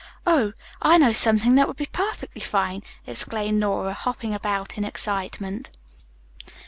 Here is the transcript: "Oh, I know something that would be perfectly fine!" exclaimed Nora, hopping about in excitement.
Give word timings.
"Oh, 0.25 0.53
I 0.81 0.97
know 0.97 1.13
something 1.13 1.53
that 1.53 1.67
would 1.67 1.77
be 1.77 1.85
perfectly 1.85 2.41
fine!" 2.41 2.81
exclaimed 3.05 3.59
Nora, 3.59 3.93
hopping 3.93 4.33
about 4.33 4.75
in 4.75 4.83
excitement. 4.83 5.69